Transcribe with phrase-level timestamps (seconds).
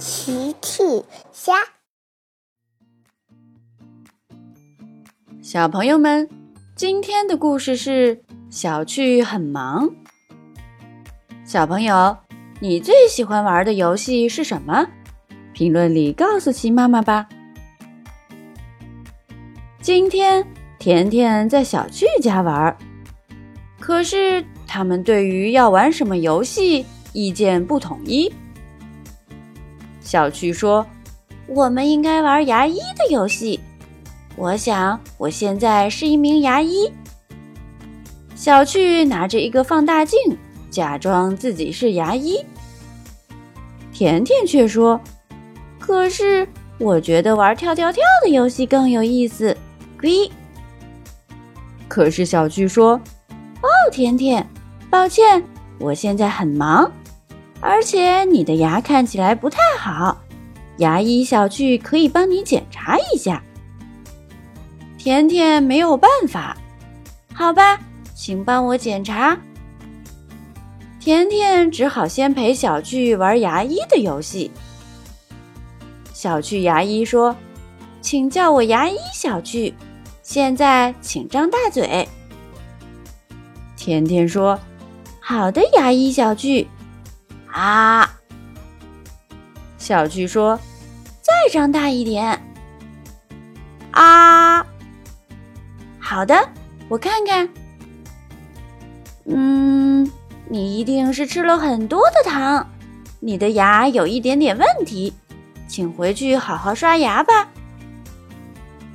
[0.00, 0.82] 奇趣
[1.30, 1.52] 虾，
[5.42, 6.26] 小朋友们，
[6.74, 9.90] 今天的故事是小趣很忙。
[11.44, 12.16] 小朋友，
[12.60, 14.86] 你最喜欢玩的游戏是什么？
[15.52, 17.28] 评论里告诉奇妈妈吧。
[19.82, 20.42] 今天
[20.78, 22.74] 甜甜在小趣家玩，
[23.78, 28.32] 可是他们对于要玩什么游戏意见不统一。
[30.00, 30.86] 小趣说
[31.46, 33.60] ：“我们应该玩牙医的游戏。
[34.36, 36.90] 我想我现在是一名牙医。”
[38.34, 40.18] 小趣拿着一个放大镜，
[40.70, 42.38] 假装自己是牙医。
[43.92, 44.98] 甜甜却说
[45.78, 49.54] ：“可是我觉得玩跳跳跳的游戏更有意思。”
[50.00, 50.30] 龟。
[51.86, 52.98] 可是小趣说
[53.60, 54.48] ：“哦，甜甜，
[54.88, 55.44] 抱歉，
[55.78, 56.90] 我现在很忙。”
[57.60, 60.18] 而且你的牙看起来不太好，
[60.78, 63.42] 牙医小巨可以帮你检查一下。
[64.96, 66.56] 甜甜没有办法，
[67.32, 67.78] 好吧，
[68.14, 69.38] 请帮我检查。
[70.98, 74.50] 甜甜只好先陪小巨玩牙医的游戏。
[76.12, 77.34] 小巨牙医说
[78.02, 79.74] ：“请叫我牙医小巨。”
[80.22, 82.06] 现在请张大嘴。
[83.76, 84.60] 甜甜说
[85.18, 86.66] ：“好的，牙医小趣。”
[87.52, 88.10] 啊！
[89.78, 90.58] 小巨说
[91.20, 92.40] ：“再长大一点。”
[93.92, 94.64] 啊！
[95.98, 96.48] 好的，
[96.88, 97.48] 我看看。
[99.24, 100.10] 嗯，
[100.48, 102.68] 你一定是吃了很多的糖，
[103.20, 105.14] 你的牙有一点点问题，
[105.66, 107.48] 请回去好好刷牙吧。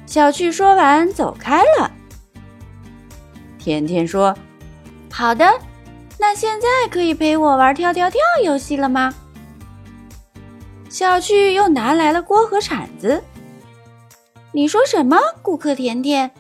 [0.06, 1.92] 小趣说完走开了。
[3.58, 4.38] 甜甜说
[5.12, 5.46] ：“好的。”
[6.28, 9.14] 那现在可以陪我玩跳跳跳游戏了吗？
[10.90, 13.24] 小趣又拿来了锅和铲子。
[14.52, 16.32] 你说什么，顾客甜甜？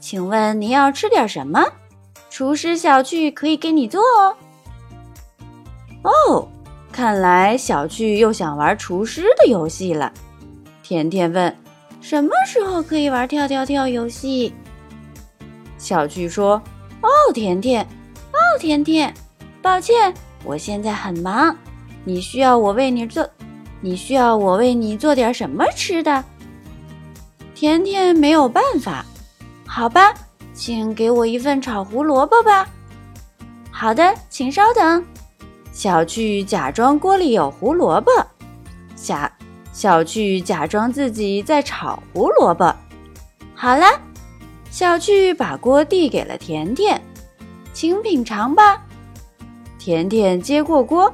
[0.00, 1.64] 请问您要吃点什么？
[2.28, 4.36] 厨师小趣可以给你做哦。
[6.02, 6.48] 哦，
[6.90, 10.12] 看来小趣又想玩厨师的游戏了。
[10.82, 11.56] 甜甜问
[12.02, 14.52] ：“什么时候可以玩跳跳跳游戏？”
[15.78, 16.60] 小趣说
[17.00, 17.86] ：“哦，甜甜。”
[18.58, 19.12] 甜甜，
[19.62, 20.12] 抱歉，
[20.44, 21.56] 我现在很忙。
[22.04, 23.28] 你需要我为你做，
[23.80, 26.24] 你需要我为你做点什么吃的？
[27.54, 29.04] 甜甜没有办法。
[29.66, 30.14] 好吧，
[30.54, 32.68] 请给我一份炒胡萝卜吧。
[33.70, 35.04] 好的，请稍等。
[35.72, 38.10] 小趣假装锅里有胡萝卜，
[38.96, 39.30] 小
[39.72, 42.74] 小趣假装自己在炒胡萝卜。
[43.54, 43.86] 好了，
[44.70, 47.00] 小趣把锅递给了甜甜。
[47.80, 48.78] 请品尝吧，
[49.78, 51.10] 甜甜接过锅，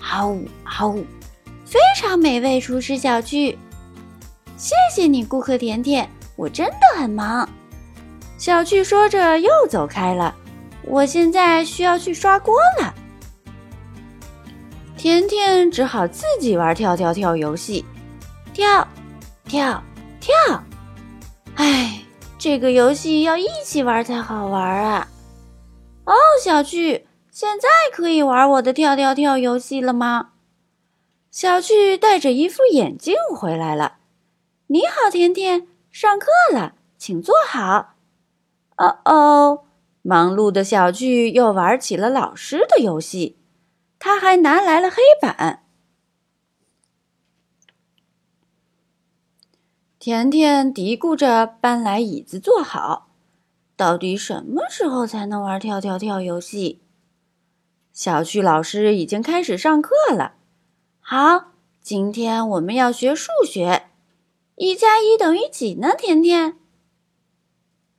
[0.00, 0.92] 好好，
[1.64, 2.60] 非常美味。
[2.60, 3.56] 厨师小趣，
[4.56, 7.48] 谢谢你，顾客甜甜，我真的很忙。
[8.36, 10.34] 小趣说着又走开了。
[10.82, 12.92] 我现在需要去刷锅了。
[14.96, 17.84] 甜甜只好自己玩跳跳跳游戏，
[18.52, 18.84] 跳，
[19.44, 19.80] 跳，
[20.18, 20.34] 跳。
[21.54, 22.00] 哎，
[22.36, 25.06] 这个游戏要一起玩才好玩啊。
[26.46, 30.34] 小趣，现在可以玩我的跳跳跳游戏了吗？
[31.28, 33.96] 小趣戴着一副眼镜回来了。
[34.68, 37.96] 你好，甜甜，上课了，请坐好。
[38.76, 39.64] 哦哦，
[40.02, 43.36] 忙碌的小趣又玩起了老师的游戏，
[43.98, 45.64] 他还拿来了黑板。
[49.98, 53.05] 甜甜嘀咕着搬来椅子坐好。
[53.76, 56.80] 到底什么时候才能玩跳跳跳游戏？
[57.92, 60.36] 小趣老师已经开始上课了。
[61.00, 63.88] 好，今天我们要学数学。
[64.54, 65.90] 一加一等于几呢？
[65.96, 66.56] 甜甜。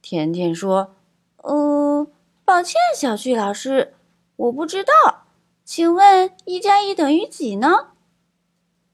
[0.01, 0.95] 甜甜说
[1.43, 2.07] ：“嗯，
[2.43, 3.93] 抱歉，小趣老师，
[4.35, 5.25] 我不知道。
[5.63, 7.89] 请问一加一等于几呢？”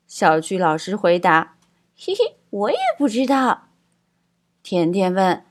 [0.05, 1.55] 小趣老师回答
[1.97, 3.69] ：“嘿嘿，我也不知道。”
[4.61, 5.45] 甜甜问。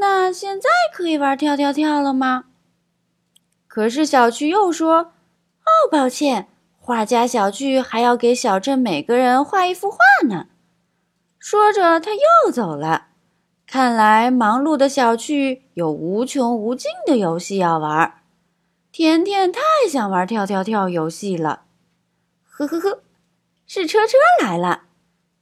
[0.00, 2.44] 那现在可以玩跳跳跳了吗？
[3.66, 5.12] 可是小趣又说
[5.64, 6.48] ：“哦，抱歉，
[6.78, 10.46] 画家小趣还要给小镇每个人画一幅画呢。”
[11.38, 13.08] 说着，他又走了。
[13.66, 18.22] 看来忙碌的小趣有无穷无尽的游戏要玩。
[18.90, 21.64] 甜甜太想玩跳跳跳游戏了。
[22.42, 23.02] 呵呵呵，
[23.66, 24.84] 是车车来了。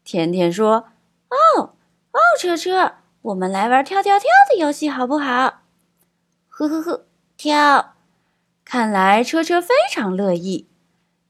[0.04, 0.88] 甜甜说
[1.31, 1.75] ：“哦
[2.10, 2.94] 哦，车车。”
[3.26, 5.62] 我们来玩跳跳跳的游戏好不好？
[6.49, 7.06] 呵呵呵，
[7.37, 7.94] 跳！
[8.64, 10.69] 看来车车非常乐意。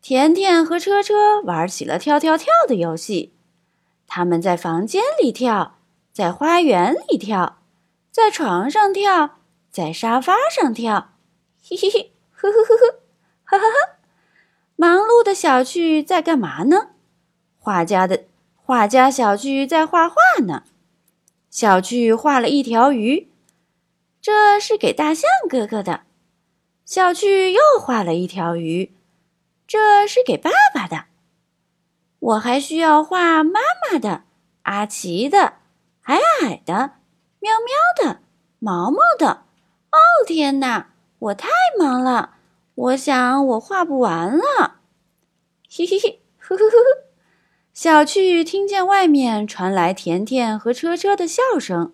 [0.03, 3.35] 甜甜和车车玩起了跳跳跳的游戏。
[4.07, 5.79] 他们在房间里跳，
[6.13, 7.61] 在花园里跳，
[8.11, 9.39] 在床上跳，
[9.71, 11.13] 在沙发上跳。
[11.67, 13.01] 嘿嘿嘿，呵呵呵呵，
[13.43, 13.97] 哈哈哈！
[14.77, 16.91] 忙碌的小趣在干嘛呢？
[17.59, 20.65] 画家的画家小趣在画画呢。
[21.57, 23.31] 小趣画了一条鱼，
[24.21, 26.03] 这是给大象哥哥的。
[26.85, 28.95] 小趣又画了一条鱼，
[29.67, 31.07] 这是给爸爸的。
[32.19, 33.61] 我还需要画妈
[33.91, 34.25] 妈的、
[34.65, 35.55] 阿奇的、
[36.03, 36.97] 矮矮的、
[37.41, 38.21] 喵喵的、
[38.59, 39.45] 毛毛的。
[39.93, 40.89] 哦天哪，
[41.19, 41.49] 我太
[41.79, 42.35] 忙了，
[42.75, 44.81] 我想我画不完了。
[45.75, 47.06] 嘿嘿嘿，呵呵呵呵。
[47.77, 51.93] 小趣听见外面传来甜甜和车车的笑声，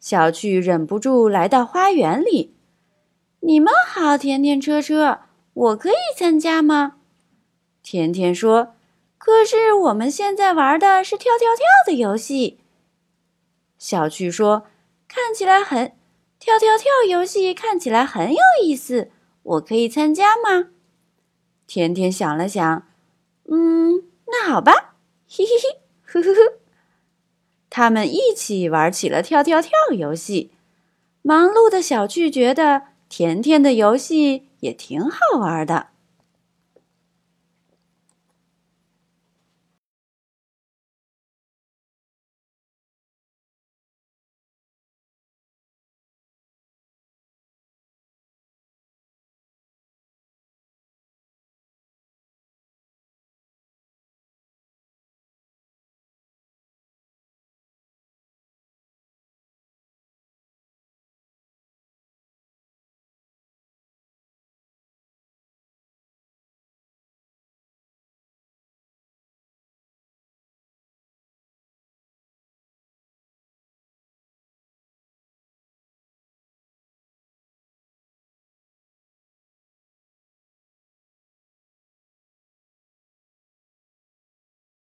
[0.00, 2.56] 小趣忍不住来到花园里。
[3.38, 5.20] 你们好，甜甜车车，
[5.54, 6.96] 我可以参加吗？
[7.84, 8.74] 甜甜说
[9.16, 12.58] ：“可是我们现在玩的是跳跳跳的游戏。”
[13.78, 14.64] 小趣说
[15.06, 15.92] ：“看起来很
[16.40, 19.12] 跳跳跳游戏看起来很有意思，
[19.44, 20.70] 我可以参加吗？”
[21.68, 22.88] 甜甜想了想，
[23.48, 24.91] 嗯，那好吧，
[25.34, 26.58] 嘿嘿嘿，呵呵呵。
[27.70, 30.52] 他们一起玩起了跳跳跳游戏。
[31.22, 32.92] 忙碌的小趣觉得。
[33.12, 35.88] 甜甜的游戏也挺好玩的。